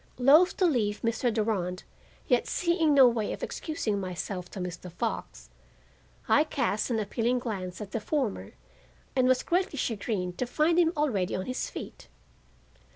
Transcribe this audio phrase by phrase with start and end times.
[0.17, 1.31] Loath to leave Mr.
[1.31, 1.83] Durand,
[2.27, 4.91] yet seeing no way of excusing myself to Mr.
[4.91, 5.51] Fox,
[6.27, 8.53] I cast an appealing glance at the former
[9.15, 12.07] and was greatly chagrined to find him already on his feet.